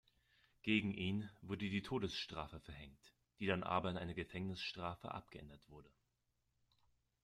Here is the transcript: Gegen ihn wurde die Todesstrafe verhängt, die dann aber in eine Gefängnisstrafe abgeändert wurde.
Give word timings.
Gegen 0.63 0.95
ihn 0.95 1.29
wurde 1.43 1.69
die 1.69 1.83
Todesstrafe 1.83 2.59
verhängt, 2.59 3.13
die 3.37 3.45
dann 3.45 3.61
aber 3.61 3.91
in 3.91 3.97
eine 3.99 4.15
Gefängnisstrafe 4.15 5.11
abgeändert 5.11 5.61
wurde. 5.69 5.91